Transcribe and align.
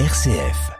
RCF. 0.00 0.72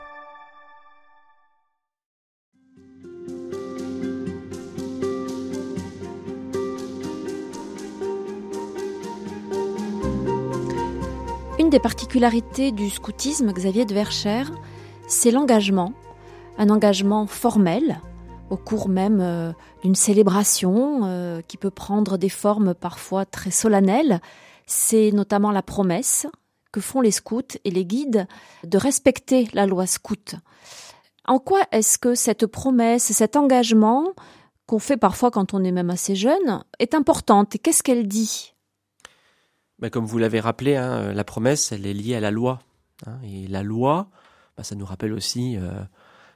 Une 11.61 11.71
des 11.71 11.79
particularités 11.79 12.73
du 12.73 12.91
scoutisme, 12.91 13.53
Xavier 13.53 13.85
de 13.85 13.95
Verchères, 13.95 14.50
c'est 15.07 15.31
l'engagement, 15.31 15.93
un 16.59 16.69
engagement 16.69 17.29
formel, 17.29 18.01
au 18.51 18.57
cours 18.57 18.89
même 18.89 19.21
euh, 19.21 19.53
d'une 19.85 19.95
célébration 19.95 21.03
euh, 21.05 21.41
qui 21.46 21.57
peut 21.57 21.71
prendre 21.71 22.19
des 22.19 22.29
formes 22.29 22.75
parfois 22.75 23.25
très 23.25 23.53
solennelles. 23.53 24.21
C'est 24.67 25.12
notamment 25.12 25.53
la 25.53 25.62
promesse 25.62 26.27
que 26.75 26.80
font 26.80 27.00
les 27.00 27.12
scouts 27.12 27.56
et 27.62 27.70
les 27.70 27.84
guides 27.84 28.27
de 28.64 28.79
respecter 28.79 29.48
la 29.52 29.65
loi 29.65 29.87
scout. 29.87 30.34
En 31.24 31.38
quoi 31.38 31.60
est-ce 31.70 31.98
que 31.98 32.16
cette 32.16 32.46
promesse, 32.46 33.12
cet 33.12 33.37
engagement 33.37 34.12
qu'on 34.66 34.80
fait 34.80 34.96
parfois 34.96 35.30
quand 35.30 35.55
on 35.55 35.62
est 35.62 35.70
même 35.70 35.91
assez 35.91 36.16
jeune, 36.16 36.65
est 36.80 36.95
importante 36.95 37.55
et 37.55 37.60
qu'est-ce 37.60 37.84
qu'elle 37.84 38.09
dit? 38.09 38.55
Ben, 39.79 39.88
Comme 39.88 40.05
vous 40.05 40.18
l'avez 40.18 40.41
rappelé, 40.41 40.74
hein, 40.74 41.12
la 41.12 41.23
promesse, 41.23 41.70
elle 41.70 41.87
est 41.87 41.95
liée 41.95 42.16
à 42.16 42.20
la 42.20 42.32
loi. 42.32 42.59
Hein, 43.06 43.18
et 43.23 43.46
la 43.46 43.62
loi, 43.62 44.09
ben, 44.56 44.65
ça 44.65 44.74
nous 44.74 44.84
rappelle 44.84 45.12
aussi 45.12 45.56
euh, 45.56 45.70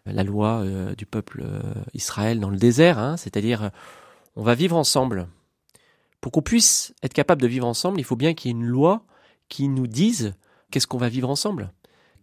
la 0.07 0.23
loi 0.23 0.60
euh, 0.60 0.95
du 0.95 1.05
peuple 1.05 1.43
euh, 1.45 1.60
Israël 1.95 2.38
dans 2.38 2.51
le 2.51 2.59
désert, 2.59 3.01
hein, 3.01 3.16
c'est-à-dire 3.16 3.73
on 4.37 4.45
va 4.45 4.55
vivre 4.55 4.77
ensemble. 4.77 5.27
Pour 6.20 6.30
qu'on 6.30 6.43
puisse 6.43 6.95
être 7.02 7.12
capable 7.12 7.43
de 7.43 7.48
vivre 7.48 7.66
ensemble, 7.66 7.98
il 7.98 8.05
faut 8.05 8.15
bien 8.15 8.34
qu'il 8.34 8.52
y 8.52 8.55
ait 8.55 8.57
une 8.57 8.66
loi 8.66 9.02
qui 9.48 9.69
nous 9.69 9.87
dise 9.87 10.34
qu'est-ce 10.70 10.87
qu'on 10.87 10.98
va 10.98 11.09
vivre 11.09 11.29
ensemble, 11.29 11.73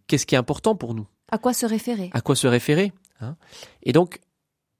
qu'est-ce 0.06 0.26
qui 0.26 0.34
est 0.34 0.38
important 0.38 0.74
pour 0.74 0.94
nous. 0.94 1.06
À 1.30 1.38
quoi 1.38 1.52
se 1.52 1.66
référer? 1.66 2.10
À 2.12 2.20
quoi 2.20 2.36
se 2.36 2.46
référer 2.46 2.92
hein? 3.20 3.36
Et 3.82 3.92
donc, 3.92 4.20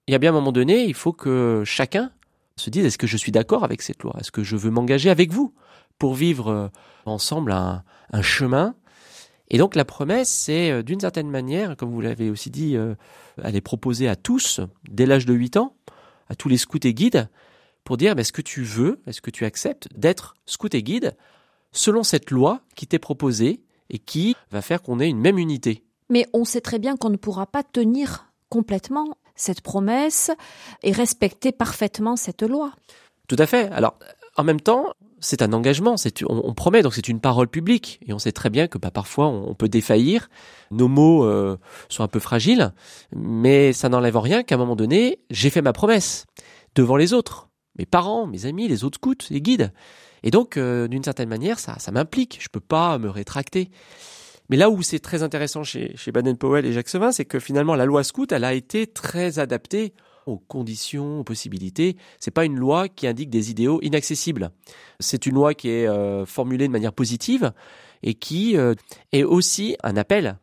il 0.06 0.12
y 0.12 0.14
a 0.14 0.18
bien 0.18 0.30
un 0.30 0.34
moment 0.34 0.52
donné, 0.52 0.84
il 0.84 0.94
faut 0.94 1.12
que 1.12 1.62
chacun 1.64 2.12
se 2.56 2.70
dise 2.70 2.84
est-ce 2.84 2.98
que 2.98 3.06
je 3.06 3.16
suis 3.16 3.32
d'accord 3.32 3.64
avec 3.64 3.82
cette 3.82 4.02
loi? 4.02 4.14
Est-ce 4.20 4.30
que 4.30 4.42
je 4.42 4.56
veux 4.56 4.70
m'engager 4.70 5.10
avec 5.10 5.32
vous 5.32 5.54
pour 5.98 6.14
vivre 6.14 6.48
euh, 6.48 6.68
ensemble 7.04 7.52
un, 7.52 7.82
un 8.12 8.22
chemin? 8.22 8.74
Et 9.48 9.58
donc 9.58 9.74
la 9.74 9.84
promesse, 9.84 10.30
c'est 10.30 10.70
euh, 10.70 10.82
d'une 10.82 11.00
certaine 11.00 11.30
manière, 11.30 11.76
comme 11.76 11.90
vous 11.90 12.00
l'avez 12.00 12.30
aussi 12.30 12.50
dit, 12.50 12.76
euh, 12.76 12.94
elle 13.42 13.56
est 13.56 13.60
proposée 13.60 14.08
à 14.08 14.16
tous 14.16 14.60
dès 14.88 15.06
l'âge 15.06 15.26
de 15.26 15.34
8 15.34 15.56
ans, 15.56 15.76
à 16.28 16.34
tous 16.34 16.48
les 16.48 16.56
scouts 16.56 16.78
et 16.84 16.94
guides, 16.94 17.28
pour 17.84 17.96
dire 17.96 18.18
est-ce 18.18 18.32
que 18.32 18.42
tu 18.42 18.62
veux, 18.62 19.00
est-ce 19.06 19.20
que 19.20 19.30
tu 19.30 19.44
acceptes 19.44 19.88
d'être 19.96 20.34
scout 20.46 20.74
et 20.74 20.82
guide 20.82 21.16
selon 21.72 22.02
cette 22.02 22.30
loi 22.30 22.60
qui 22.74 22.86
t'est 22.86 22.98
proposée 22.98 23.62
et 23.90 23.98
qui 23.98 24.34
va 24.50 24.62
faire 24.62 24.82
qu'on 24.82 25.00
ait 25.00 25.08
une 25.08 25.20
même 25.20 25.38
unité. 25.38 25.84
Mais 26.08 26.26
on 26.32 26.44
sait 26.44 26.60
très 26.60 26.78
bien 26.78 26.96
qu'on 26.96 27.10
ne 27.10 27.16
pourra 27.16 27.46
pas 27.46 27.62
tenir 27.62 28.32
complètement 28.48 29.16
cette 29.34 29.60
promesse 29.60 30.30
et 30.82 30.92
respecter 30.92 31.52
parfaitement 31.52 32.16
cette 32.16 32.42
loi. 32.42 32.72
Tout 33.28 33.36
à 33.38 33.46
fait. 33.46 33.70
Alors, 33.72 33.98
en 34.36 34.44
même 34.44 34.60
temps, 34.60 34.94
c'est 35.20 35.42
un 35.42 35.52
engagement, 35.52 35.96
c'est 35.96 36.22
on, 36.28 36.54
promet, 36.54 36.82
donc 36.82 36.94
c'est 36.94 37.08
une 37.08 37.20
parole 37.20 37.48
publique, 37.48 38.00
et 38.06 38.12
on 38.12 38.18
sait 38.18 38.32
très 38.32 38.50
bien 38.50 38.68
que 38.68 38.78
bah, 38.78 38.90
parfois 38.90 39.28
on, 39.28 39.54
peut 39.54 39.68
défaillir, 39.68 40.28
nos 40.70 40.88
mots 40.88 41.24
euh, 41.24 41.56
sont 41.88 42.02
un 42.02 42.08
peu 42.08 42.20
fragiles, 42.20 42.72
mais 43.14 43.72
ça 43.72 43.88
n'enlève 43.88 44.16
en 44.16 44.20
rien 44.20 44.42
qu'à 44.42 44.56
un 44.56 44.58
moment 44.58 44.76
donné, 44.76 45.20
j'ai 45.30 45.50
fait 45.50 45.62
ma 45.62 45.72
promesse 45.72 46.26
devant 46.74 46.96
les 46.96 47.14
autres, 47.14 47.48
mes 47.78 47.86
parents, 47.86 48.26
mes 48.26 48.46
amis, 48.46 48.68
les 48.68 48.84
autres 48.84 48.96
scouts, 48.96 49.28
les 49.30 49.40
guides, 49.40 49.72
et 50.22 50.30
donc 50.30 50.56
euh, 50.56 50.88
d'une 50.88 51.04
certaine 51.04 51.28
manière, 51.28 51.58
ça, 51.58 51.78
ça 51.78 51.92
m'implique, 51.92 52.38
je 52.40 52.48
peux 52.48 52.60
pas 52.60 52.98
me 52.98 53.08
rétracter. 53.08 53.70
Mais 54.48 54.56
là 54.56 54.70
où 54.70 54.82
c'est 54.82 55.00
très 55.00 55.22
intéressant 55.22 55.64
chez, 55.64 55.96
chez 55.96 56.12
Baden-Powell 56.12 56.66
et 56.66 56.72
Jacques 56.72 56.88
Sevin, 56.88 57.12
c'est 57.12 57.24
que 57.24 57.40
finalement 57.40 57.74
la 57.74 57.84
loi 57.84 58.04
scout, 58.04 58.30
elle 58.32 58.44
a 58.44 58.54
été 58.54 58.86
très 58.86 59.38
adaptée 59.38 59.92
aux 60.26 60.38
conditions, 60.38 61.20
aux 61.20 61.24
possibilités. 61.24 61.96
C'est 62.18 62.30
pas 62.30 62.44
une 62.44 62.56
loi 62.56 62.88
qui 62.88 63.06
indique 63.06 63.30
des 63.30 63.50
idéaux 63.50 63.80
inaccessibles. 63.82 64.50
C'est 65.00 65.26
une 65.26 65.34
loi 65.34 65.54
qui 65.54 65.70
est 65.70 65.88
euh, 65.88 66.26
formulée 66.26 66.66
de 66.66 66.72
manière 66.72 66.92
positive 66.92 67.52
et 68.02 68.14
qui 68.14 68.56
euh, 68.56 68.74
est 69.12 69.22
aussi 69.22 69.76
un 69.82 69.96
appel 69.96 70.38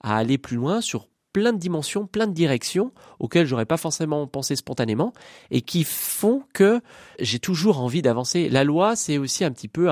à 0.00 0.16
aller 0.16 0.38
plus 0.38 0.56
loin 0.56 0.80
sur 0.80 1.08
plein 1.36 1.52
de 1.52 1.58
dimensions, 1.58 2.06
plein 2.06 2.26
de 2.26 2.32
directions 2.32 2.92
auxquelles 3.18 3.46
j'aurais 3.46 3.66
pas 3.66 3.76
forcément 3.76 4.26
pensé 4.26 4.56
spontanément 4.56 5.12
et 5.50 5.60
qui 5.60 5.84
font 5.84 6.42
que 6.54 6.80
j'ai 7.18 7.38
toujours 7.38 7.80
envie 7.80 8.00
d'avancer. 8.00 8.48
La 8.48 8.64
loi, 8.64 8.96
c'est 8.96 9.18
aussi 9.18 9.44
un 9.44 9.50
petit 9.50 9.68
peu 9.68 9.90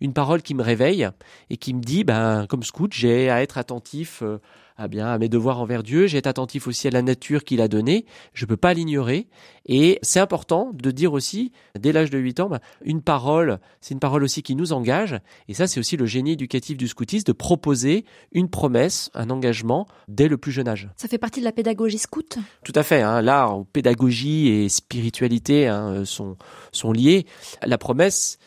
une 0.00 0.12
parole 0.12 0.42
qui 0.42 0.54
me 0.54 0.62
réveille 0.62 1.08
et 1.50 1.56
qui 1.56 1.74
me 1.74 1.80
dit, 1.80 2.04
ben, 2.04 2.46
comme 2.48 2.62
scout, 2.62 2.92
j'ai 2.92 3.28
à 3.30 3.42
être 3.42 3.58
attentif 3.58 4.22
euh, 4.22 4.38
ah 4.78 4.88
bien, 4.88 5.06
à 5.06 5.18
mes 5.18 5.28
devoirs 5.28 5.60
envers 5.60 5.82
Dieu, 5.82 6.06
j'ai 6.06 6.18
été 6.18 6.28
attentif 6.28 6.66
aussi 6.66 6.86
à 6.86 6.90
la 6.90 7.02
nature 7.02 7.44
qu'il 7.44 7.60
a 7.60 7.68
donnée, 7.68 8.04
je 8.34 8.44
ne 8.44 8.48
peux 8.48 8.56
pas 8.56 8.74
l'ignorer. 8.74 9.26
Et 9.64 9.98
c'est 10.02 10.20
important 10.20 10.70
de 10.74 10.90
dire 10.90 11.12
aussi, 11.12 11.50
dès 11.78 11.92
l'âge 11.92 12.10
de 12.10 12.18
8 12.18 12.40
ans, 12.40 12.48
bah, 12.48 12.60
une 12.84 13.02
parole, 13.02 13.58
c'est 13.80 13.94
une 13.94 14.00
parole 14.00 14.22
aussi 14.22 14.42
qui 14.42 14.54
nous 14.54 14.72
engage. 14.72 15.18
Et 15.48 15.54
ça, 15.54 15.66
c'est 15.66 15.80
aussi 15.80 15.96
le 15.96 16.06
génie 16.06 16.32
éducatif 16.32 16.76
du 16.76 16.88
scoutisme, 16.88 17.24
de 17.24 17.32
proposer 17.32 18.04
une 18.32 18.48
promesse, 18.48 19.10
un 19.14 19.30
engagement 19.30 19.86
dès 20.08 20.28
le 20.28 20.36
plus 20.36 20.52
jeune 20.52 20.68
âge. 20.68 20.88
Ça 20.96 21.08
fait 21.08 21.18
partie 21.18 21.40
de 21.40 21.44
la 21.44 21.52
pédagogie 21.52 21.98
scout? 21.98 22.38
Tout 22.62 22.72
à 22.74 22.82
fait. 22.82 23.00
Hein. 23.00 23.22
Là, 23.22 23.50
pédagogie 23.72 24.48
et 24.48 24.68
spiritualité 24.68 25.68
hein, 25.68 26.04
sont, 26.04 26.36
sont 26.72 26.92
liées. 26.92 27.26
La 27.64 27.78
promesse, 27.78 28.38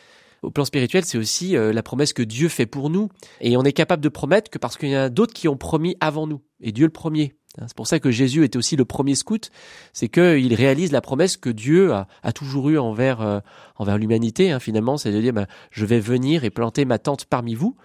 au 0.42 0.50
plan 0.50 0.64
spirituel, 0.64 1.04
c'est 1.04 1.18
aussi 1.18 1.56
euh, 1.56 1.72
la 1.72 1.82
promesse 1.82 2.12
que 2.12 2.22
Dieu 2.22 2.48
fait 2.48 2.66
pour 2.66 2.90
nous. 2.90 3.08
Et 3.40 3.56
on 3.56 3.62
est 3.62 3.72
capable 3.72 4.02
de 4.02 4.08
promettre 4.08 4.50
que 4.50 4.58
parce 4.58 4.76
qu'il 4.76 4.88
y 4.88 4.96
en 4.96 5.00
a 5.00 5.08
d'autres 5.08 5.34
qui 5.34 5.48
ont 5.48 5.56
promis 5.56 5.96
avant 6.00 6.26
nous. 6.26 6.40
Et 6.60 6.72
Dieu 6.72 6.86
le 6.86 6.92
premier. 6.92 7.34
Hein, 7.58 7.64
c'est 7.66 7.76
pour 7.76 7.86
ça 7.86 8.00
que 8.00 8.10
Jésus 8.10 8.44
était 8.44 8.56
aussi 8.56 8.76
le 8.76 8.84
premier 8.84 9.14
scout, 9.14 9.50
c'est 9.92 10.08
qu'il 10.08 10.54
réalise 10.54 10.92
la 10.92 11.00
promesse 11.00 11.36
que 11.36 11.50
Dieu 11.50 11.92
a, 11.92 12.32
toujours 12.32 12.70
eue 12.70 12.78
envers 12.78 13.20
euh, 13.20 13.40
envers 13.76 13.98
l'humanité. 13.98 14.50
Hein, 14.50 14.60
finalement, 14.60 14.96
c'est 14.96 15.12
de 15.12 15.20
dire 15.20 15.32
bah, 15.32 15.46
je 15.70 15.84
vais 15.84 16.00
venir 16.00 16.44
et 16.44 16.50
planter 16.50 16.84
ma 16.84 16.98
tente 16.98 17.26
parmi 17.26 17.54
vous. 17.54 17.76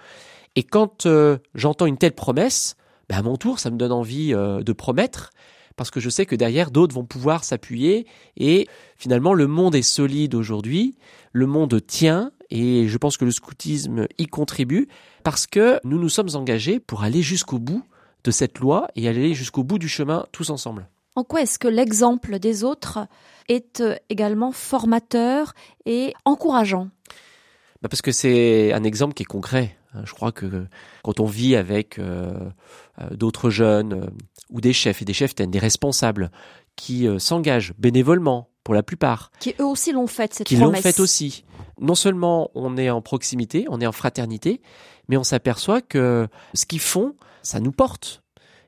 Et 0.55 0.63
quand 0.63 1.05
euh, 1.05 1.37
j'entends 1.55 1.87
une 1.87 1.97
telle 1.97 2.13
promesse, 2.13 2.75
bah, 3.09 3.17
à 3.17 3.21
mon 3.21 3.35
tour, 3.35 3.59
ça 3.59 3.69
me 3.69 3.77
donne 3.77 3.91
envie 3.91 4.31
de 4.31 4.73
promettre 4.73 5.31
parce 5.75 5.91
que 5.91 5.99
je 5.99 6.09
sais 6.09 6.25
que 6.25 6.35
derrière 6.35 6.71
d'autres 6.71 6.95
vont 6.95 7.05
pouvoir 7.05 7.43
s'appuyer 7.43 8.07
et 8.37 8.67
finalement 8.95 9.33
le 9.33 9.47
monde 9.47 9.75
est 9.75 9.81
solide 9.81 10.33
aujourd'hui, 10.33 10.95
le 11.33 11.47
monde 11.47 11.85
tient 11.85 12.31
et 12.49 12.87
je 12.87 12.97
pense 12.97 13.17
que 13.17 13.25
le 13.25 13.31
scoutisme 13.31 14.07
y 14.17 14.27
contribue 14.27 14.87
parce 15.23 15.47
que 15.47 15.79
nous 15.83 15.99
nous 15.99 16.09
sommes 16.09 16.29
engagés 16.35 16.79
pour 16.79 17.03
aller 17.03 17.21
jusqu'au 17.21 17.59
bout 17.59 17.83
de 18.23 18.31
cette 18.31 18.59
loi 18.59 18.87
et 18.95 19.07
aller 19.07 19.33
jusqu'au 19.33 19.63
bout 19.63 19.79
du 19.79 19.87
chemin 19.87 20.25
tous 20.31 20.49
ensemble. 20.49 20.87
En 21.15 21.23
quoi 21.23 21.41
est-ce 21.41 21.57
que 21.57 21.67
l'exemple 21.69 22.39
des 22.39 22.65
autres 22.65 23.07
est 23.47 23.79
euh, 23.79 23.95
également 24.09 24.51
formateur 24.51 25.53
et 25.85 26.13
encourageant? 26.25 26.89
Bah 27.81 27.87
Parce 27.89 28.01
que 28.01 28.11
c'est 28.11 28.73
un 28.73 28.83
exemple 28.83 29.13
qui 29.13 29.23
est 29.23 29.27
concret. 29.27 29.77
Hein. 29.93 30.01
Je 30.03 30.13
crois 30.13 30.33
que 30.33 30.65
quand 31.03 31.21
on 31.21 31.25
vit 31.25 31.55
avec 31.55 31.99
euh, 31.99 32.33
euh, 32.99 33.09
d'autres 33.11 33.49
jeunes 33.49 34.09
ou 34.49 34.59
des 34.59 34.73
chefs, 34.73 35.01
et 35.01 35.05
des 35.05 35.13
chefs, 35.13 35.35
des 35.35 35.59
responsables 35.59 36.31
qui 36.75 37.07
s'engagent 37.19 37.73
bénévolement 37.77 38.49
pour 38.65 38.73
la 38.73 38.83
plupart. 38.83 39.31
Qui 39.39 39.55
eux 39.61 39.65
aussi 39.65 39.93
l'ont 39.93 40.07
fait, 40.07 40.33
cette 40.33 40.47
Qui 40.47 40.57
l'ont 40.57 40.73
fait 40.73 40.99
aussi 40.99 41.45
non 41.79 41.95
seulement 41.95 42.51
on 42.55 42.77
est 42.77 42.89
en 42.89 43.01
proximité, 43.01 43.65
on 43.69 43.81
est 43.81 43.87
en 43.87 43.91
fraternité, 43.91 44.61
mais 45.07 45.17
on 45.17 45.23
s'aperçoit 45.23 45.81
que 45.81 46.27
ce 46.53 46.65
qu'ils 46.65 46.79
font, 46.79 47.15
ça 47.41 47.59
nous 47.59 47.71
porte. 47.71 48.21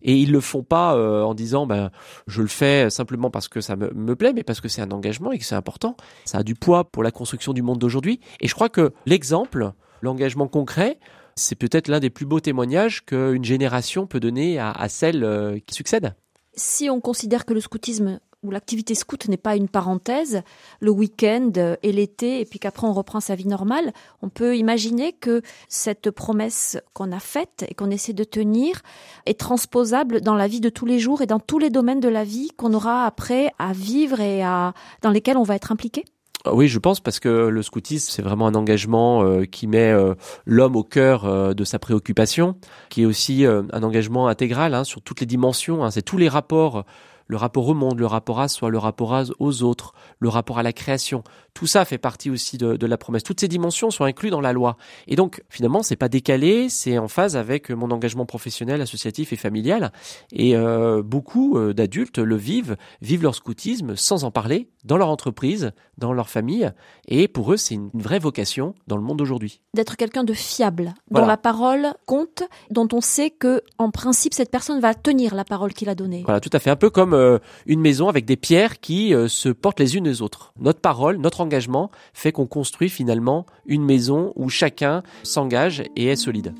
Et 0.03 0.15
ils 0.15 0.31
le 0.31 0.41
font 0.41 0.63
pas 0.63 0.95
euh, 0.95 1.23
en 1.23 1.33
disant 1.33 1.65
ben 1.65 1.89
je 2.27 2.41
le 2.41 2.47
fais 2.47 2.89
simplement 2.89 3.31
parce 3.31 3.47
que 3.47 3.61
ça 3.61 3.75
me, 3.75 4.15
plaît, 4.15 4.33
mais 4.33 4.43
parce 4.43 4.61
que 4.61 4.67
c'est 4.67 4.81
un 4.81 4.91
engagement 4.91 5.31
et 5.31 5.39
que 5.39 5.45
c'est 5.45 5.55
important. 5.55 5.97
Ça 6.25 6.39
a 6.39 6.43
du 6.43 6.55
poids 6.55 6.83
pour 6.83 7.03
la 7.03 7.11
construction 7.11 7.53
du 7.53 7.61
monde 7.61 7.79
d'aujourd'hui. 7.79 8.19
Et 8.39 8.47
je 8.47 8.53
crois 8.53 8.69
que 8.69 8.93
l'exemple, 9.05 9.71
l'engagement 10.01 10.47
concret, 10.47 10.99
c'est 11.35 11.55
peut-être 11.55 11.87
l'un 11.87 11.99
des 11.99 12.09
plus 12.09 12.25
beaux 12.25 12.39
témoignages 12.39 13.05
qu'une 13.05 13.43
génération 13.43 14.05
peut 14.05 14.19
donner 14.19 14.59
à, 14.59 14.71
à 14.71 14.87
celle 14.87 15.23
euh, 15.23 15.57
qui 15.65 15.73
succède. 15.73 16.15
Si 16.53 16.89
on 16.89 17.01
considère 17.01 17.45
que 17.45 17.53
le 17.53 17.61
scoutisme 17.61 18.19
où 18.43 18.51
l'activité 18.51 18.95
scout 18.95 19.27
n'est 19.27 19.37
pas 19.37 19.55
une 19.55 19.67
parenthèse, 19.67 20.41
le 20.79 20.91
week-end 20.91 21.51
et 21.81 21.91
l'été, 21.91 22.39
et 22.39 22.45
puis 22.45 22.59
qu'après 22.59 22.87
on 22.87 22.93
reprend 22.93 23.19
sa 23.19 23.35
vie 23.35 23.47
normale, 23.47 23.93
on 24.21 24.29
peut 24.29 24.55
imaginer 24.57 25.13
que 25.13 25.41
cette 25.69 26.11
promesse 26.11 26.77
qu'on 26.93 27.11
a 27.11 27.19
faite 27.19 27.65
et 27.67 27.73
qu'on 27.73 27.89
essaie 27.89 28.13
de 28.13 28.23
tenir 28.23 28.81
est 29.25 29.39
transposable 29.39 30.21
dans 30.21 30.35
la 30.35 30.47
vie 30.47 30.61
de 30.61 30.69
tous 30.69 30.85
les 30.85 30.99
jours 30.99 31.21
et 31.21 31.25
dans 31.25 31.39
tous 31.39 31.59
les 31.59 31.69
domaines 31.69 31.99
de 31.99 32.09
la 32.09 32.23
vie 32.23 32.49
qu'on 32.55 32.73
aura 32.73 33.05
après 33.05 33.51
à 33.59 33.73
vivre 33.73 34.21
et 34.21 34.43
à, 34.43 34.73
dans 35.01 35.11
lesquels 35.11 35.37
on 35.37 35.43
va 35.43 35.55
être 35.55 35.71
impliqué? 35.71 36.05
Ah 36.45 36.53
oui, 36.53 36.67
je 36.67 36.79
pense 36.79 37.01
parce 37.01 37.19
que 37.19 37.47
le 37.47 37.61
scoutisme, 37.61 38.09
c'est 38.09 38.21
vraiment 38.21 38.47
un 38.47 38.55
engagement 38.55 39.23
euh, 39.23 39.43
qui 39.43 39.67
met 39.67 39.91
euh, 39.91 40.13
l'homme 40.45 40.77
au 40.77 40.83
cœur 40.83 41.25
euh, 41.25 41.53
de 41.53 41.63
sa 41.65 41.77
préoccupation, 41.77 42.55
qui 42.89 43.01
est 43.01 43.05
aussi 43.05 43.45
un 43.45 43.83
engagement 43.83 44.27
intégral 44.27 44.73
hein, 44.73 44.83
sur 44.83 45.01
toutes 45.01 45.19
les 45.19 45.25
dimensions. 45.25 45.83
Hein. 45.83 45.91
c'est 45.91 46.03
tous 46.03 46.17
les 46.17 46.29
rapports 46.29 46.85
le 47.27 47.37
rapport 47.37 47.67
au 47.67 47.73
monde, 47.73 47.99
le 47.99 48.05
rapport 48.05 48.39
à 48.39 48.47
soi, 48.47 48.69
le 48.69 48.77
rapport 48.77 49.23
aux 49.39 49.63
autres, 49.63 49.93
le 50.19 50.29
rapport 50.29 50.59
à 50.59 50.63
la 50.63 50.73
création. 50.73 51.23
Tout 51.53 51.67
ça 51.67 51.85
fait 51.85 51.97
partie 51.97 52.29
aussi 52.29 52.57
de, 52.57 52.85
la 52.85 52.97
promesse. 52.97 53.23
Toutes 53.23 53.39
ces 53.39 53.47
dimensions 53.47 53.91
sont 53.91 54.03
incluses 54.03 54.31
dans 54.31 54.41
la 54.41 54.53
loi. 54.53 54.77
Et 55.07 55.15
donc, 55.15 55.43
finalement, 55.49 55.83
c'est 55.83 55.95
pas 55.95 56.09
décalé, 56.09 56.69
c'est 56.69 56.97
en 56.97 57.07
phase 57.07 57.35
avec 57.35 57.69
mon 57.69 57.91
engagement 57.91 58.25
professionnel, 58.25 58.81
associatif 58.81 59.33
et 59.33 59.35
familial. 59.35 59.91
Et 60.31 60.55
euh, 60.55 61.01
beaucoup 61.03 61.57
euh, 61.57 61.73
d'adultes 61.73 62.19
le 62.19 62.35
vivent, 62.35 62.77
vivent 63.01 63.23
leur 63.23 63.35
scoutisme 63.35 63.95
sans 63.95 64.23
en 64.23 64.31
parler, 64.31 64.69
dans 64.87 64.97
leur 64.97 65.09
entreprise, 65.09 65.71
dans 65.97 66.13
leur 66.13 66.29
famille. 66.29 66.71
Et 67.07 67.27
pour 67.27 67.51
eux, 67.51 67.57
c'est 67.57 67.75
une 67.75 67.89
vraie 67.93 68.19
vocation 68.19 68.73
dans 68.87 68.97
le 68.97 69.03
monde 69.03 69.17
d'aujourd'hui. 69.17 69.61
D'être 69.73 69.97
quelqu'un 69.97 70.23
de 70.23 70.33
fiable, 70.33 70.93
dont 71.11 71.25
la 71.25 71.37
parole 71.37 71.87
compte, 72.05 72.43
dont 72.71 72.87
on 72.93 73.01
sait 73.01 73.29
que, 73.29 73.61
en 73.77 73.91
principe, 73.91 74.33
cette 74.33 74.49
personne 74.49 74.79
va 74.79 74.95
tenir 74.95 75.35
la 75.35 75.43
parole 75.43 75.73
qu'il 75.73 75.89
a 75.89 75.95
donnée. 75.95 76.23
Voilà, 76.25 76.39
tout 76.39 76.49
à 76.53 76.59
fait. 76.59 76.69
Un 76.69 76.75
peu 76.75 76.89
comme 76.89 77.13
euh, 77.13 77.37
une 77.65 77.81
maison 77.81 78.07
avec 78.07 78.25
des 78.25 78.37
pierres 78.37 78.79
qui 78.79 79.13
euh, 79.13 79.27
se 79.27 79.49
portent 79.49 79.79
les 79.79 79.97
unes 79.97 80.05
les 80.05 80.21
autres. 80.21 80.53
Notre 80.59 80.79
parole, 80.79 81.17
notre 81.17 81.41
engagement 81.41 81.91
fait 82.13 82.31
qu'on 82.31 82.47
construit 82.47 82.89
finalement 82.89 83.45
une 83.65 83.83
maison 83.83 84.33
où 84.35 84.49
chacun 84.49 85.03
s'engage 85.23 85.83
et 85.95 86.07
est 86.07 86.15
solide. 86.15 86.53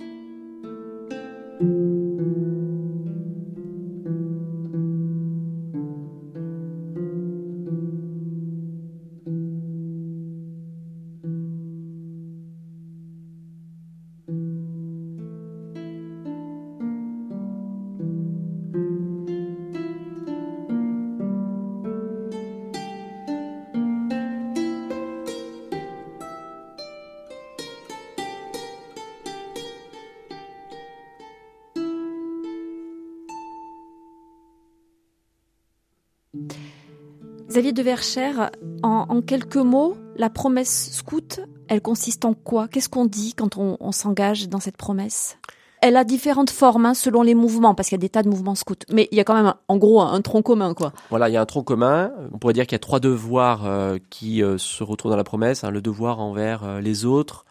Xavier 37.47 37.71
de 37.71 37.81
Verchères, 37.81 38.51
en, 38.83 39.21
quelques 39.21 39.55
mots, 39.55 39.95
la 40.17 40.29
promesse 40.29 40.91
scout, 40.91 41.39
elle 41.69 41.81
consiste 41.81 42.25
en 42.25 42.33
quoi? 42.33 42.67
Qu'est-ce 42.67 42.89
qu'on 42.89 43.05
dit 43.05 43.33
quand 43.35 43.57
on, 43.57 43.91
s'engage 43.91 44.49
dans 44.49 44.59
cette 44.59 44.75
promesse? 44.75 45.37
Elle 45.81 45.95
a 45.95 46.03
différentes 46.03 46.49
formes 46.49 46.87
hein, 46.87 46.93
selon 46.93 47.21
les 47.21 47.35
mouvements, 47.35 47.73
parce 47.73 47.87
qu'il 47.87 47.95
y 47.95 48.01
a 48.01 48.01
des 48.01 48.09
tas 48.09 48.23
de 48.23 48.29
mouvements 48.29 48.55
scouts. 48.55 48.75
Mais 48.91 49.07
il 49.11 49.17
y 49.17 49.21
a 49.21 49.23
quand 49.23 49.35
même, 49.35 49.53
en 49.67 49.77
gros, 49.77 50.01
un, 50.01 50.19
tronc 50.21 50.41
commun, 50.41 50.73
quoi. 50.73 50.91
Voilà, 51.09 51.29
il 51.29 51.33
y 51.33 51.37
a 51.37 51.41
un 51.41 51.45
tronc 51.45 51.63
commun. 51.63 52.11
On 52.33 52.37
pourrait 52.37 52.53
dire 52.53 52.65
qu'il 52.65 52.73
y 52.73 52.75
a 52.75 52.79
trois 52.79 52.99
devoirs 52.99 53.65
euh, 53.65 53.97
qui 54.09 54.43
euh, 54.43 54.57
se 54.57 54.83
retrouvent 54.83 55.11
dans 55.11 55.17
la 55.17 55.23
promesse. 55.23 55.63
Hein. 55.63 55.71
le 55.71 55.81
devoir 55.81 56.19
envers 56.19 56.63
euh, 56.63 56.81
les 56.81 57.05
autres, 57.05 57.45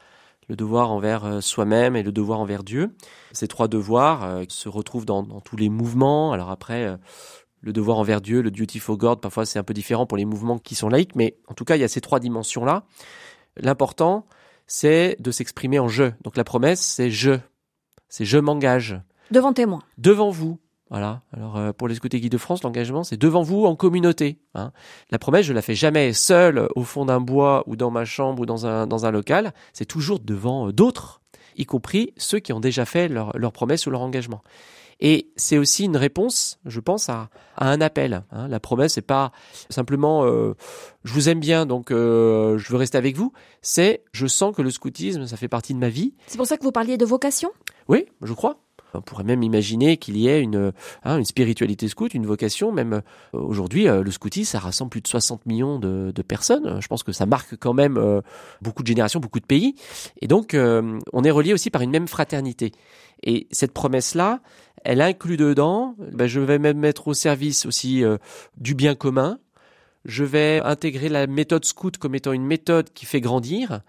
le 0.49 0.57
devoir 0.57 0.91
envers 0.91 1.43
soi-même 1.43 1.97
et 1.97 2.03
le 2.03 2.13
devoir 2.13 2.41
envers 2.41 2.65
Dieu. 2.65 2.95
Ces 3.33 3.49
trois 3.49 3.67
devoirs 3.67 4.43
se 4.49 4.69
retrouvent 4.69 5.07
dans, 5.07 5.23
dans, 5.23 5.41
tous 5.41 5.57
les 5.57 5.69
mouvements. 5.69 6.33
Alors 6.33 6.51
après, 6.51 6.97
le 7.61 7.73
devoir 7.73 7.99
envers 7.99 8.21
Dieu, 8.21 8.43
le 8.43 8.51
duty 8.51 8.79
for 8.79 8.97
God, 8.97 9.21
parfois 9.21 9.47
c'est 9.47 9.59
un 9.59 9.65
peu 9.65 9.75
différent 9.75 10.07
pour 10.07 10.17
les 10.17 10.25
mouvements 10.25 10.59
qui 10.59 10.75
sont 10.75 10.89
laïques, 10.89 11.15
mais 11.17 11.37
en 11.49 11.55
tout 11.55 11.65
cas, 11.65 11.77
il 11.77 11.81
y 11.81 11.85
a 11.85 11.89
ces 11.89 12.01
trois 12.01 12.21
dimensions-là. 12.21 12.85
L'important, 13.57 14.27
c'est 14.67 15.17
de 15.21 15.31
s'exprimer 15.31 15.79
en 15.79 15.89
je. 15.89 16.05
Donc 16.23 16.37
la 16.37 16.45
promesse, 16.45 16.81
c'est 16.81 17.11
je. 17.11 17.39
C'est 18.09 18.25
je 18.25 18.39
m'engage. 18.39 19.01
Devant 19.31 19.53
témoin. 19.53 19.83
Devant 19.99 20.31
vous. 20.31 20.59
Voilà. 20.91 21.23
Alors 21.33 21.57
euh, 21.57 21.73
pour 21.73 21.89
les 21.89 21.97
scouts 21.97 22.09
et 22.13 22.21
guides 22.21 22.31
de 22.31 22.39
France, 22.39 22.63
l'engagement, 22.63 23.03
c'est 23.03 23.17
devant 23.17 23.43
vous 23.43 23.65
en 23.67 23.75
communauté. 23.75 24.39
Hein. 24.55 24.73
La 25.11 25.19
promesse, 25.19 25.47
je 25.47 25.53
la 25.53 25.63
fais 25.63 25.75
jamais 25.75 26.13
seule 26.13 26.69
au 26.77 26.85
fond 26.85 27.05
d'un 27.05 27.21
bois 27.21 27.65
ou 27.67 27.75
dans 27.75 27.91
ma 27.91 28.05
chambre 28.05 28.43
ou 28.43 28.47
dans 28.47 28.67
un, 28.67 28.87
dans 28.87 29.05
un 29.07 29.11
local. 29.11 29.53
C'est 29.73 29.87
toujours 29.87 30.21
devant 30.21 30.69
euh, 30.69 30.73
d'autres, 30.73 31.23
y 31.57 31.65
compris 31.65 32.13
ceux 32.17 32.39
qui 32.39 32.53
ont 32.53 32.61
déjà 32.61 32.85
fait 32.85 33.09
leur, 33.09 33.37
leur 33.37 33.53
promesse 33.53 33.87
ou 33.87 33.91
leur 33.91 34.03
engagement. 34.03 34.43
Et 35.01 35.31
c'est 35.37 35.59
aussi 35.59 35.85
une 35.85 35.97
réponse, 35.97 36.59
je 36.65 36.81
pense, 36.81 37.09
à, 37.09 37.29
un 37.59 37.81
appel. 37.81 38.25
Hein. 38.33 38.49
La 38.49 38.61
promesse, 38.61 38.97
n'est 38.97 39.03
pas 39.03 39.33
simplement 39.69 40.25
euh, 40.25 40.55
je 41.05 41.13
vous 41.13 41.29
aime 41.29 41.41
bien, 41.41 41.67
donc 41.67 41.91
euh, 41.91 42.59
je 42.59 42.71
veux 42.71 42.79
rester 42.79 42.99
avec 42.99 43.17
vous. 43.17 43.33
C'est 43.63 44.03
je 44.13 44.27
sens 44.27 44.55
que 44.55 44.63
le 44.63 44.71
scoutisme, 44.71 45.27
ça 45.27 45.37
fait 45.37 45.49
partie 45.49 45.75
de 45.75 45.79
ma 45.79 45.89
vie. 45.89 46.15
C'est 46.27 46.39
pour 46.39 46.47
ça 46.47 46.57
que 46.57 46.63
vous 46.63 46.73
parliez 46.73 46.97
de 46.97 47.05
vocation? 47.05 47.51
Oui, 47.89 48.07
je 48.23 48.33
crois. 48.33 48.59
On 48.97 49.03
pourrait 49.03 49.25
même 49.25 49.43
imaginer 49.43 49.97
qu'il 49.97 50.17
y 50.17 50.29
ait 50.29 50.41
une, 50.41 50.73
hein, 51.05 51.19
une 51.19 51.25
spiritualité 51.25 51.89
scout, 51.89 52.15
une 52.15 52.27
vocation. 52.27 52.73
Même 52.73 52.95
euh, 52.95 53.01
aujourd'hui, 53.33 53.85
le 53.85 54.11
scoutisme, 54.11 54.53
ça 54.53 54.59
rassemble 54.59 54.91
plus 54.91 55.01
de 55.01 55.09
60 55.09 55.47
millions 55.47 55.79
de, 55.79 56.13
personnes. 56.27 56.81
Je 56.81 56.89
pense 56.89 57.03
que 57.03 57.13
ça 57.13 57.27
marque 57.27 57.57
quand 57.57 57.75
même 57.75 58.01
beaucoup 58.61 58.83
de 58.83 58.89
générations, 58.89 59.21
beaucoup 59.21 59.41
de 59.41 59.47
pays. 59.47 59.77
Et 60.21 60.27
donc, 60.27 60.57
on 60.57 61.25
est 61.25 61.31
relié 61.31 61.53
aussi 61.53 61.71
par 61.71 61.83
une 61.83 61.91
même 61.91 62.09
fraternité. 62.09 62.73
Et 63.23 63.47
cette 63.51 63.73
promesse-là, 63.73 64.41
elle 64.85 65.01
inclut 65.01 65.37
dedans, 65.37 65.97
ben 65.99 66.27
je 66.27 66.41
vais 66.41 66.59
même 66.59 66.79
mettre 66.79 67.09
au 67.09 67.15
service 67.15 67.67
aussi 67.67 68.05
euh, 68.05 68.19
du 68.57 68.75
bien 68.75 68.95
commun. 68.95 69.39
Je 70.05 70.23
vais 70.23 70.61
intégrer 70.63 71.09
la 71.09 71.27
méthode 71.27 71.65
scout 71.65 71.97
comme 71.99 72.15
étant 72.15 72.33
une 72.33 72.47
méthode 72.47 72.93
qui 72.93 73.07
fait 73.07 73.21
grandir. 73.21 73.81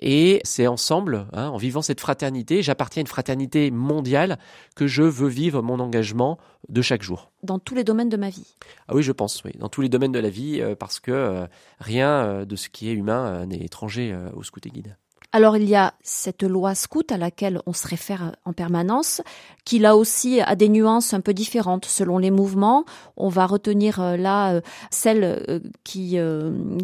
Et 0.00 0.40
c'est 0.44 0.66
ensemble, 0.66 1.28
hein, 1.32 1.48
en 1.48 1.56
vivant 1.56 1.82
cette 1.82 2.00
fraternité, 2.00 2.62
j'appartiens 2.62 3.00
à 3.00 3.04
une 3.04 3.06
fraternité 3.06 3.70
mondiale 3.70 4.38
que 4.74 4.86
je 4.86 5.02
veux 5.02 5.28
vivre 5.28 5.62
mon 5.62 5.78
engagement 5.78 6.38
de 6.68 6.82
chaque 6.82 7.02
jour. 7.02 7.30
Dans 7.42 7.58
tous 7.58 7.74
les 7.74 7.84
domaines 7.84 8.08
de 8.08 8.16
ma 8.16 8.30
vie 8.30 8.54
Ah 8.88 8.94
oui, 8.94 9.02
je 9.02 9.12
pense, 9.12 9.42
oui. 9.44 9.52
Dans 9.58 9.68
tous 9.68 9.82
les 9.82 9.88
domaines 9.88 10.12
de 10.12 10.18
la 10.18 10.30
vie, 10.30 10.60
euh, 10.60 10.74
parce 10.74 10.98
que 10.98 11.12
euh, 11.12 11.46
rien 11.78 12.44
de 12.44 12.56
ce 12.56 12.68
qui 12.68 12.88
est 12.88 12.92
humain 12.92 13.46
n'est 13.46 13.64
étranger 13.64 14.16
au 14.34 14.42
scout 14.42 14.66
et 14.66 14.70
guide. 14.70 14.96
Alors 15.34 15.56
il 15.56 15.68
y 15.68 15.74
a 15.74 15.94
cette 16.00 16.44
loi 16.44 16.76
scout 16.76 17.10
à 17.10 17.16
laquelle 17.16 17.60
on 17.66 17.72
se 17.72 17.88
réfère 17.88 18.36
en 18.44 18.52
permanence, 18.52 19.20
qui 19.64 19.80
là 19.80 19.96
aussi 19.96 20.40
a 20.40 20.54
des 20.54 20.68
nuances 20.68 21.12
un 21.12 21.20
peu 21.20 21.34
différentes 21.34 21.86
selon 21.86 22.18
les 22.18 22.30
mouvements. 22.30 22.84
On 23.16 23.30
va 23.30 23.44
retenir 23.44 24.00
euh, 24.00 24.16
là 24.16 24.52
euh, 24.52 24.60
celle 24.92 25.24
euh, 25.24 25.58
qui, 25.82 26.18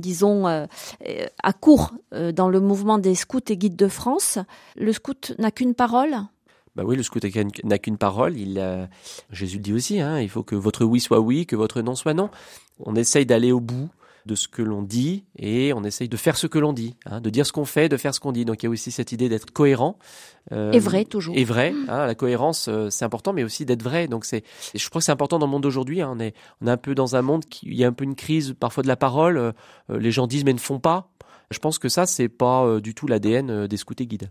disons, 0.00 0.46
a 0.48 1.52
cours 1.60 1.92
dans 2.10 2.48
le 2.48 2.58
mouvement 2.58 2.98
des 2.98 3.14
scouts 3.14 3.38
et 3.50 3.56
guides 3.56 3.76
de 3.76 3.86
France. 3.86 4.40
Le 4.74 4.92
scout 4.92 5.32
n'a 5.38 5.52
qu'une 5.52 5.74
parole? 5.74 6.16
Bah 6.74 6.82
oui, 6.84 6.96
le 6.96 7.04
scout 7.04 7.24
n'a 7.62 7.78
qu'une 7.78 7.98
parole. 7.98 8.36
Il, 8.36 8.88
Jésus 9.30 9.58
le 9.58 9.62
dit 9.62 9.72
aussi, 9.72 10.00
hein, 10.00 10.18
il 10.18 10.28
faut 10.28 10.42
que 10.42 10.56
votre 10.56 10.84
oui 10.84 10.98
soit 10.98 11.20
oui, 11.20 11.46
que 11.46 11.54
votre 11.54 11.82
non 11.82 11.94
soit 11.94 12.14
non. 12.14 12.30
On 12.80 12.96
essaye 12.96 13.26
d'aller 13.26 13.52
au 13.52 13.60
bout 13.60 13.90
de 14.30 14.36
ce 14.36 14.46
que 14.46 14.62
l'on 14.62 14.82
dit 14.82 15.24
et 15.36 15.72
on 15.72 15.82
essaye 15.82 16.08
de 16.08 16.16
faire 16.16 16.36
ce 16.36 16.46
que 16.46 16.60
l'on 16.60 16.72
dit, 16.72 16.94
hein, 17.04 17.20
de 17.20 17.30
dire 17.30 17.44
ce 17.44 17.52
qu'on 17.52 17.64
fait, 17.64 17.88
de 17.88 17.96
faire 17.96 18.14
ce 18.14 18.20
qu'on 18.20 18.30
dit. 18.30 18.44
Donc 18.44 18.62
il 18.62 18.66
y 18.66 18.68
a 18.68 18.70
aussi 18.70 18.92
cette 18.92 19.10
idée 19.10 19.28
d'être 19.28 19.50
cohérent. 19.50 19.98
Euh, 20.52 20.70
et 20.70 20.78
vrai 20.78 21.04
toujours. 21.04 21.36
Et 21.36 21.42
vrai. 21.42 21.74
Hein, 21.88 22.06
la 22.06 22.14
cohérence, 22.14 22.68
euh, 22.68 22.90
c'est 22.90 23.04
important, 23.04 23.32
mais 23.32 23.42
aussi 23.42 23.64
d'être 23.64 23.82
vrai. 23.82 24.06
Donc 24.06 24.24
c'est, 24.24 24.44
je 24.72 24.88
crois 24.88 25.00
que 25.00 25.04
c'est 25.04 25.12
important 25.12 25.40
dans 25.40 25.46
le 25.46 25.50
monde 25.50 25.64
d'aujourd'hui. 25.64 26.00
Hein, 26.00 26.12
on 26.14 26.20
est, 26.20 26.34
on 26.60 26.68
est 26.68 26.70
un 26.70 26.76
peu 26.76 26.94
dans 26.94 27.16
un 27.16 27.22
monde 27.22 27.44
qui, 27.44 27.66
il 27.66 27.74
y 27.74 27.82
a 27.82 27.88
un 27.88 27.92
peu 27.92 28.04
une 28.04 28.14
crise 28.14 28.54
parfois 28.58 28.84
de 28.84 28.88
la 28.88 28.96
parole. 28.96 29.36
Euh, 29.36 29.52
les 29.90 30.12
gens 30.12 30.28
disent 30.28 30.44
mais 30.44 30.52
ne 30.52 30.58
font 30.58 30.78
pas. 30.78 31.10
Je 31.50 31.58
pense 31.58 31.80
que 31.80 31.88
ça 31.88 32.06
c'est 32.06 32.28
pas 32.28 32.78
du 32.80 32.94
tout 32.94 33.08
l'ADN 33.08 33.66
des 33.66 33.76
scouts 33.76 33.94
et 33.98 34.06
guides 34.06 34.30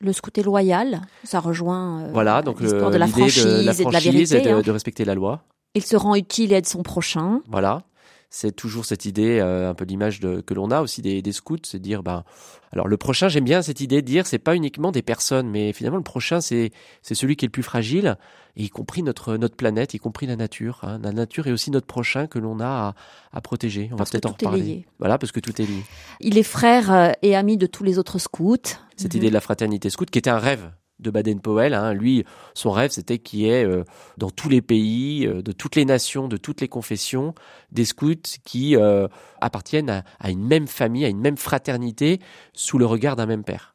le 0.00 0.12
scout 0.12 0.38
est 0.38 0.44
loyal, 0.44 1.00
ça 1.24 1.40
rejoint 1.40 2.06
voilà, 2.12 2.40
donc 2.42 2.60
l'histoire 2.60 2.92
de 2.92 2.98
la 2.98 3.08
franchise, 3.08 3.44
de 3.44 3.66
la 3.66 3.74
franchise 3.74 4.32
et 4.32 4.40
de, 4.42 4.50
la 4.50 4.62
de, 4.62 4.70
respecter 4.70 5.04
la 5.04 5.16
loi. 5.16 5.42
Il 5.74 5.84
se 5.84 5.96
rend 5.96 6.14
utile 6.14 6.52
et 6.52 6.56
aide 6.56 6.66
son 6.66 6.84
prochain. 6.84 7.40
Voilà 7.48 7.82
c'est 8.30 8.54
toujours 8.54 8.84
cette 8.84 9.06
idée, 9.06 9.38
euh, 9.40 9.70
un 9.70 9.74
peu 9.74 9.84
l'image 9.84 10.20
que 10.20 10.54
l'on 10.54 10.70
a 10.70 10.82
aussi 10.82 11.00
des, 11.00 11.22
des 11.22 11.32
scouts, 11.32 11.56
c'est 11.62 11.78
dire, 11.78 12.02
ben, 12.02 12.24
alors 12.72 12.86
le 12.86 12.96
prochain, 12.98 13.28
j'aime 13.28 13.44
bien 13.44 13.62
cette 13.62 13.80
idée 13.80 14.02
de 14.02 14.06
dire, 14.06 14.26
c'est 14.26 14.38
pas 14.38 14.54
uniquement 14.54 14.92
des 14.92 15.02
personnes, 15.02 15.48
mais 15.48 15.72
finalement 15.72 15.96
le 15.96 16.02
prochain, 16.02 16.40
c'est 16.40 16.70
c'est 17.00 17.14
celui 17.14 17.36
qui 17.36 17.46
est 17.46 17.48
le 17.48 17.52
plus 17.52 17.62
fragile, 17.62 18.16
y 18.56 18.68
compris 18.68 19.02
notre 19.02 19.36
notre 19.36 19.56
planète, 19.56 19.94
y 19.94 19.98
compris 19.98 20.26
la 20.26 20.36
nature. 20.36 20.80
Hein. 20.82 20.98
La 21.02 21.12
nature 21.12 21.46
est 21.46 21.52
aussi 21.52 21.70
notre 21.70 21.86
prochain 21.86 22.26
que 22.26 22.38
l'on 22.38 22.60
a 22.60 22.66
à, 22.66 22.94
à, 23.32 23.40
protéger. 23.40 23.88
On 23.92 23.96
va 23.96 24.04
peut-être 24.04 24.26
en 24.26 24.32
reparler. 24.32 24.86
Voilà, 24.98 25.16
parce 25.16 25.32
que 25.32 25.40
tout 25.40 25.60
est 25.60 25.66
lié. 25.66 25.82
Il 26.20 26.36
est 26.36 26.42
frère 26.42 26.92
euh, 26.92 27.12
et 27.22 27.34
ami 27.34 27.56
de 27.56 27.66
tous 27.66 27.84
les 27.84 27.98
autres 27.98 28.18
scouts. 28.18 28.56
Cette 28.96 29.14
idée 29.14 29.28
de 29.28 29.34
la 29.34 29.40
fraternité 29.40 29.88
scout, 29.88 30.10
qui 30.10 30.18
était 30.18 30.30
un 30.30 30.38
rêve 30.38 30.70
de 31.00 31.10
Baden-Powell. 31.10 31.74
Hein. 31.74 31.92
Lui, 31.94 32.24
son 32.54 32.70
rêve, 32.70 32.90
c'était 32.90 33.18
qu'il 33.18 33.40
y 33.40 33.48
ait 33.48 33.64
euh, 33.64 33.84
dans 34.16 34.30
tous 34.30 34.48
les 34.48 34.62
pays, 34.62 35.26
euh, 35.26 35.42
de 35.42 35.52
toutes 35.52 35.76
les 35.76 35.84
nations, 35.84 36.28
de 36.28 36.36
toutes 36.36 36.60
les 36.60 36.68
confessions, 36.68 37.34
des 37.72 37.84
scouts 37.84 38.14
qui 38.44 38.76
euh, 38.76 39.08
appartiennent 39.40 40.02
à, 40.18 40.30
une 40.30 40.44
même 40.44 40.66
famille, 40.66 41.04
à 41.04 41.08
une 41.08 41.20
même 41.20 41.36
fraternité, 41.36 42.20
sous 42.52 42.78
le 42.78 42.86
regard 42.86 43.16
d'un 43.16 43.26
même 43.26 43.44
père. 43.44 43.74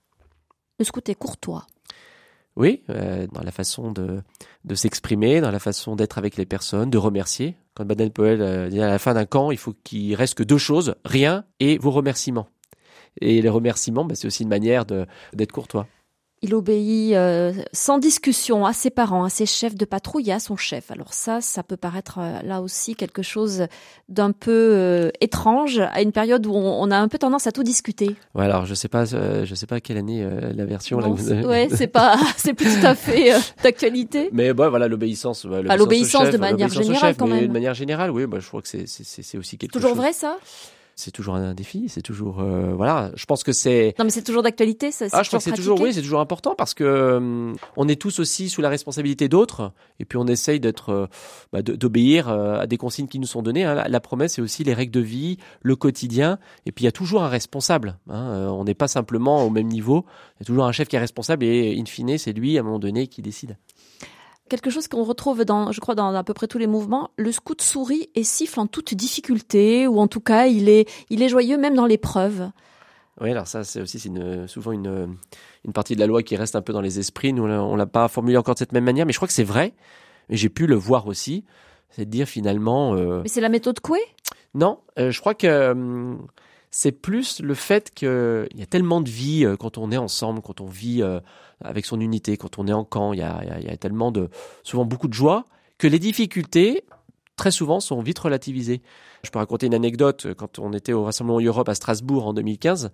Le 0.79 0.85
scout 0.85 1.07
est 1.09 1.15
courtois. 1.15 1.65
Oui, 2.55 2.83
dans 2.87 3.41
la 3.41 3.51
façon 3.51 3.91
de, 3.91 4.21
de 4.63 4.75
s'exprimer, 4.75 5.41
dans 5.41 5.49
la 5.49 5.57
façon 5.57 5.95
d'être 5.95 6.19
avec 6.19 6.37
les 6.37 6.45
personnes, 6.45 6.91
de 6.91 6.99
remercier. 6.99 7.57
Quand 7.73 7.83
Baden-Powell 7.83 8.69
dit 8.69 8.79
à 8.79 8.87
la 8.87 8.99
fin 8.99 9.15
d'un 9.15 9.25
camp, 9.25 9.49
il 9.49 9.57
faut 9.57 9.73
qu'il 9.83 10.13
reste 10.13 10.35
que 10.35 10.43
deux 10.43 10.59
choses, 10.59 10.93
rien 11.03 11.45
et 11.59 11.79
vos 11.79 11.89
remerciements. 11.89 12.47
Et 13.21 13.41
les 13.41 13.49
remerciements, 13.49 14.05
bah, 14.05 14.13
c'est 14.13 14.27
aussi 14.27 14.43
une 14.43 14.49
manière 14.49 14.85
d'être 14.85 15.51
courtois 15.51 15.87
Il 16.45 16.53
obéit 16.55 17.13
euh, 17.13 17.53
sans 17.71 17.99
discussion 17.99 18.65
à 18.65 18.73
ses 18.73 18.89
parents, 18.89 19.23
à 19.23 19.29
ses 19.29 19.45
chefs 19.45 19.75
de 19.75 19.85
patrouille 19.85 20.29
et 20.29 20.33
à 20.33 20.39
son 20.39 20.57
chef. 20.57 20.91
Alors 20.91 21.13
ça, 21.13 21.39
ça 21.39 21.63
peut 21.63 21.77
paraître 21.77 22.19
euh, 22.19 22.41
là 22.43 22.61
aussi 22.61 22.95
quelque 22.95 23.21
chose 23.21 23.67
d'un 24.09 24.33
peu 24.33 24.51
euh, 24.51 25.09
étrange 25.21 25.79
à 25.79 26.01
une 26.01 26.11
période 26.11 26.45
où 26.45 26.53
on, 26.53 26.91
a 26.91 26.97
un 26.97 27.07
peu 27.07 27.17
tendance 27.17 27.47
à 27.47 27.53
tout 27.53 27.63
discuter. 27.63 28.17
Ouais, 28.35 28.43
alors 28.43 28.65
je 28.65 28.73
sais 28.73 28.89
pas, 28.89 29.05
je 29.05 29.55
sais 29.55 29.67
pas 29.67 29.79
quelle 29.79 29.95
année 29.95 30.27
la 30.53 30.65
version. 30.65 30.99
là, 30.99 31.07
Ouais, 31.07 31.69
c'est 31.73 31.87
pas, 31.87 32.17
c'est 32.35 32.53
plus 32.53 32.77
tout 32.77 32.85
à 32.85 32.93
fait 32.93 33.31
d'actualité. 33.63 34.29
Mais 34.33 34.53
bah, 34.53 34.67
voilà, 34.67 34.89
l'obéissance. 34.89 35.45
l'obéissance 35.45 36.29
de 36.29 36.37
manière 36.37 36.67
générale 36.67 37.15
quand 37.15 37.27
même. 37.27 37.47
De 37.47 37.53
manière 37.53 37.73
générale, 37.73 38.11
oui, 38.11 38.27
bah, 38.27 38.39
je 38.41 38.47
crois 38.49 38.61
que 38.61 38.67
c'est 38.67 38.85
c'est 38.85 39.37
aussi 39.37 39.57
quelque 39.57 39.71
Toujours 39.71 39.91
chose. 39.91 39.97
Toujours 39.97 40.03
vrai 40.03 40.13
ça? 40.13 40.37
C'est 40.95 41.11
toujours 41.11 41.35
un 41.35 41.53
défi, 41.53 41.89
c'est 41.89 42.01
toujours 42.01 42.39
euh, 42.39 42.73
voilà. 42.75 43.11
Je 43.15 43.25
pense 43.25 43.43
que 43.43 43.51
c'est. 43.51 43.95
Non, 43.97 44.05
mais 44.05 44.11
c'est 44.11 44.23
toujours 44.23 44.43
d'actualité, 44.43 44.91
ça. 44.91 45.05
Ah, 45.11 45.23
je 45.23 45.29
pense 45.29 45.43
que 45.43 45.49
c'est 45.49 45.55
toujours 45.55 45.79
oui, 45.81 45.93
c'est 45.93 46.01
toujours 46.01 46.19
important 46.19 46.55
parce 46.55 46.73
que 46.73 46.83
euh, 46.83 47.53
on 47.77 47.87
est 47.87 47.99
tous 47.99 48.19
aussi 48.19 48.49
sous 48.49 48.61
la 48.61 48.69
responsabilité 48.69 49.27
d'autres 49.27 49.71
et 49.99 50.05
puis 50.05 50.17
on 50.17 50.27
essaye 50.27 50.59
d'être, 50.59 50.89
euh, 50.89 51.07
bah, 51.51 51.61
d'obéir 51.61 52.29
à 52.29 52.67
des 52.67 52.77
consignes 52.77 53.07
qui 53.07 53.19
nous 53.19 53.27
sont 53.27 53.41
données. 53.41 53.63
Hein. 53.63 53.85
La, 53.87 53.99
promesse, 53.99 54.33
c'est 54.33 54.41
aussi 54.41 54.63
les 54.63 54.73
règles 54.73 54.91
de 54.91 54.99
vie, 54.99 55.37
le 55.61 55.75
quotidien, 55.75 56.37
et 56.65 56.71
puis 56.71 56.83
il 56.83 56.85
y 56.85 56.89
a 56.89 56.91
toujours 56.91 57.23
un 57.23 57.29
responsable. 57.29 57.97
Hein. 58.09 58.49
on 58.51 58.63
n'est 58.63 58.73
pas 58.73 58.87
simplement 58.87 59.45
au 59.45 59.49
même 59.49 59.67
niveau. 59.67 60.05
Il 60.35 60.41
y 60.41 60.43
a 60.43 60.45
toujours 60.45 60.65
un 60.65 60.71
chef 60.71 60.87
qui 60.87 60.95
est 60.95 60.99
responsable 60.99 61.43
et 61.45 61.79
in 61.79 61.85
fine, 61.85 62.17
c'est 62.17 62.33
lui 62.33 62.57
à 62.57 62.61
un 62.61 62.63
moment 62.63 62.79
donné 62.79 63.07
qui 63.07 63.21
décide 63.21 63.57
quelque 64.49 64.69
chose 64.69 64.87
qu'on 64.87 65.03
retrouve 65.03 65.45
dans, 65.45 65.71
je 65.71 65.79
crois, 65.79 65.95
dans 65.95 66.13
à 66.13 66.23
peu 66.23 66.33
près 66.33 66.47
tous 66.47 66.57
les 66.57 66.67
mouvements. 66.67 67.11
Le 67.17 67.31
scout 67.31 67.61
sourit 67.61 68.09
et 68.15 68.23
siffle 68.23 68.59
en 68.59 68.67
toute 68.67 68.93
difficulté, 68.93 69.87
ou 69.87 69.99
en 69.99 70.07
tout 70.07 70.19
cas, 70.19 70.47
il 70.47 70.69
est, 70.69 70.89
il 71.09 71.21
est 71.21 71.29
joyeux 71.29 71.57
même 71.57 71.75
dans 71.75 71.85
l'épreuve. 71.85 72.49
Oui, 73.21 73.31
alors 73.31 73.47
ça, 73.47 73.63
c'est 73.63 73.81
aussi 73.81 73.99
une, 74.07 74.47
souvent 74.47 74.71
une, 74.71 75.15
une 75.65 75.73
partie 75.73 75.95
de 75.95 75.99
la 75.99 76.07
loi 76.07 76.23
qui 76.23 76.35
reste 76.35 76.55
un 76.55 76.61
peu 76.61 76.73
dans 76.73 76.81
les 76.81 76.99
esprits. 76.99 77.31
Nous, 77.31 77.43
on 77.43 77.75
l'a 77.75 77.85
pas 77.85 78.07
formulé 78.07 78.37
encore 78.37 78.55
de 78.55 78.59
cette 78.59 78.71
même 78.71 78.83
manière, 78.83 79.05
mais 79.05 79.13
je 79.13 79.17
crois 79.17 79.27
que 79.27 79.33
c'est 79.33 79.43
vrai. 79.43 79.73
Et 80.29 80.37
j'ai 80.37 80.49
pu 80.49 80.67
le 80.67 80.75
voir 80.75 81.07
aussi. 81.07 81.45
C'est 81.89 82.05
de 82.05 82.09
dire 82.09 82.27
finalement. 82.27 82.95
Euh, 82.95 83.21
mais 83.21 83.29
c'est 83.29 83.41
la 83.41 83.49
méthode 83.49 83.79
Coué? 83.79 83.99
Non, 84.55 84.79
euh, 84.97 85.11
je 85.11 85.19
crois 85.19 85.35
que 85.35 85.71
hum, 85.71 86.27
c'est 86.75 86.91
plus 86.91 87.39
le 87.39 87.53
fait 87.53 87.91
qu'il 87.93 88.47
y 88.55 88.63
a 88.63 88.65
tellement 88.65 88.99
de 88.99 89.09
vie 89.09 89.45
euh, 89.45 89.55
quand 89.55 89.77
on 89.77 89.91
est 89.91 89.97
ensemble, 89.97 90.41
quand 90.41 90.59
on 90.59 90.65
vit 90.65 91.03
euh, 91.03 91.19
avec 91.63 91.85
son 91.85 92.01
unité, 92.01 92.35
quand 92.35 92.57
on 92.57 92.67
est 92.67 92.73
en 92.73 92.83
camp, 92.83 93.13
il 93.13 93.19
y 93.19 93.21
a, 93.21 93.77
tellement 93.77 94.11
de, 94.11 94.29
souvent 94.63 94.83
beaucoup 94.83 95.07
de 95.07 95.13
joie, 95.13 95.45
que 95.77 95.85
les 95.85 95.99
difficultés, 95.99 96.83
très 97.35 97.51
souvent, 97.51 97.79
sont 97.79 98.01
vite 98.01 98.17
relativisées. 98.17 98.81
Je 99.23 99.29
peux 99.29 99.37
raconter 99.37 99.67
une 99.67 99.75
anecdote, 99.75 100.33
quand 100.35 100.57
on 100.57 100.73
était 100.73 100.93
au 100.93 101.03
Rassemblement 101.03 101.39
Europe 101.39 101.69
à 101.69 101.75
Strasbourg 101.75 102.25
en 102.25 102.33
2015, 102.33 102.91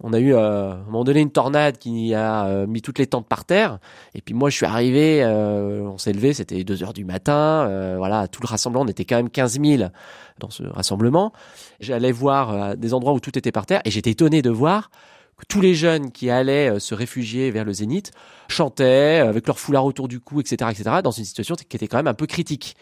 on 0.00 0.12
a 0.12 0.20
eu 0.20 0.34
euh, 0.34 0.70
à 0.70 0.74
un 0.74 0.84
moment 0.84 1.02
donné 1.02 1.20
une 1.20 1.30
tornade 1.30 1.78
qui 1.78 2.14
a 2.14 2.46
euh, 2.46 2.66
mis 2.66 2.82
toutes 2.82 2.98
les 2.98 3.06
tentes 3.06 3.26
par 3.26 3.44
terre. 3.44 3.78
Et 4.14 4.20
puis 4.20 4.32
moi, 4.32 4.48
je 4.48 4.56
suis 4.56 4.66
arrivé, 4.66 5.22
euh, 5.24 5.82
on 5.82 5.98
s'est 5.98 6.12
levé, 6.12 6.32
c'était 6.32 6.62
2 6.62 6.82
heures 6.84 6.92
du 6.92 7.04
matin. 7.04 7.96
voilà, 7.96 8.28
tout 8.28 8.40
le 8.40 8.46
rassemblement, 8.46 8.84
on 8.84 8.88
était 8.88 9.04
quand 9.04 9.16
même 9.16 9.30
15 9.30 9.60
000 9.60 9.90
dans 10.38 10.50
ce 10.50 10.62
rassemblement. 10.62 11.32
J'allais 11.80 12.12
voir 12.12 12.76
des 12.76 12.94
endroits 12.94 13.12
où 13.12 13.20
tout 13.20 13.36
était 13.36 13.52
par 13.52 13.66
terre 13.66 13.80
et 13.84 13.90
j'étais 13.90 14.10
étonné 14.10 14.40
de 14.40 14.50
voir 14.50 14.90
que 15.36 15.44
tous 15.48 15.60
les 15.60 15.74
jeunes 15.74 16.10
qui 16.12 16.30
allaient 16.30 16.78
se 16.80 16.94
réfugier 16.94 17.50
vers 17.50 17.64
le 17.64 17.72
zénith 17.72 18.12
chantaient 18.48 19.18
avec 19.18 19.46
leur 19.46 19.58
foulard 19.58 19.84
autour 19.84 20.08
du 20.08 20.20
cou, 20.20 20.40
etc., 20.40 20.70
etc., 20.70 20.96
dans 21.02 21.10
une 21.10 21.24
situation 21.24 21.56
qui 21.56 21.76
était 21.76 21.88
quand 21.88 21.96
même 21.96 22.08
un 22.08 22.14
peu 22.14 22.26
critique. 22.26 22.76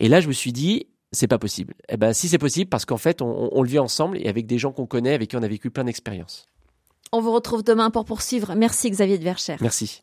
Et 0.00 0.08
là, 0.08 0.20
je 0.20 0.28
me 0.28 0.32
suis 0.32 0.52
dit, 0.52 0.86
c'est 1.12 1.28
pas 1.28 1.38
possible. 1.38 1.74
Eh 1.88 1.96
ben, 1.96 2.12
si 2.12 2.28
c'est 2.28 2.38
possible, 2.38 2.68
parce 2.68 2.84
qu'en 2.84 2.98
fait, 2.98 3.22
on, 3.22 3.50
on, 3.52 3.62
le 3.62 3.68
vit 3.68 3.78
ensemble 3.78 4.18
et 4.18 4.28
avec 4.28 4.46
des 4.46 4.58
gens 4.58 4.72
qu'on 4.72 4.86
connaît, 4.86 5.14
avec 5.14 5.30
qui 5.30 5.36
on 5.36 5.42
a 5.42 5.48
vécu 5.48 5.70
plein 5.70 5.84
d'expériences. 5.84 6.48
On 7.12 7.20
vous 7.20 7.32
retrouve 7.32 7.62
demain 7.62 7.90
pour 7.90 8.04
poursuivre. 8.04 8.54
Merci 8.54 8.90
Xavier 8.90 9.18
de 9.18 9.24
Verchères. 9.24 9.58
Merci. 9.60 10.02